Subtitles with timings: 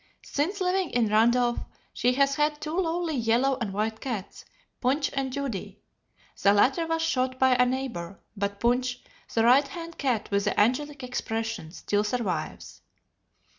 [0.25, 1.59] Since living in Randolph
[1.93, 4.45] she has had two lovely yellow and white cats,
[4.79, 5.83] "Punch and Judy."
[6.41, 9.03] The latter was shot by a neighbor, but Punch,
[9.35, 12.81] the right hand cat with the angelic expression, still survives.